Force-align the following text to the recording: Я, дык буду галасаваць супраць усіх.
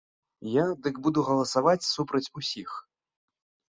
Я, 0.53 0.61
дык 0.87 0.95
буду 1.09 1.19
галасаваць 1.29 1.89
супраць 1.93 2.25
усіх. 2.43 2.69